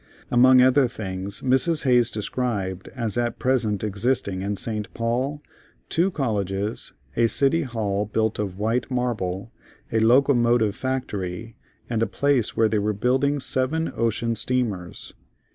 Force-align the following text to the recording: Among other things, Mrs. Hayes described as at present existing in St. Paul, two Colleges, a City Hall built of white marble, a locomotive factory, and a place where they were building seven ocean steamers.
Among 0.31 0.63
other 0.63 0.87
things, 0.87 1.41
Mrs. 1.41 1.83
Hayes 1.83 2.09
described 2.09 2.89
as 2.95 3.19
at 3.19 3.37
present 3.37 3.83
existing 3.83 4.41
in 4.41 4.55
St. 4.55 4.91
Paul, 4.95 5.43
two 5.89 6.09
Colleges, 6.09 6.93
a 7.15 7.27
City 7.27 7.61
Hall 7.61 8.07
built 8.07 8.39
of 8.39 8.57
white 8.57 8.89
marble, 8.89 9.51
a 9.91 9.99
locomotive 9.99 10.75
factory, 10.75 11.55
and 11.87 12.01
a 12.01 12.07
place 12.07 12.57
where 12.57 12.67
they 12.67 12.79
were 12.79 12.93
building 12.93 13.39
seven 13.39 13.93
ocean 13.95 14.33
steamers. 14.35 15.13